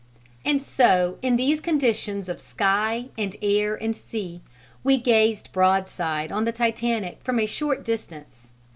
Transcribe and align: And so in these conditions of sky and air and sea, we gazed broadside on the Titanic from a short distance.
And 0.43 0.59
so 0.59 1.19
in 1.21 1.35
these 1.35 1.59
conditions 1.61 2.27
of 2.27 2.41
sky 2.41 3.09
and 3.19 3.35
air 3.39 3.75
and 3.75 3.95
sea, 3.95 4.41
we 4.83 4.97
gazed 4.97 5.51
broadside 5.51 6.31
on 6.31 6.43
the 6.43 6.51
Titanic 6.51 7.19
from 7.23 7.37
a 7.37 7.45
short 7.45 7.85
distance. 7.85 8.49